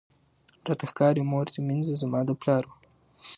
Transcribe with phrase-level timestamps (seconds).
[0.67, 2.75] راته ښکاری مور دي مینځه زما د پلار وه